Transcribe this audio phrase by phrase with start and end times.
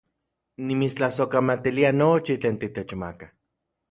[0.69, 3.27] Nimitstlasojkamatilia nochi tlen titechmaka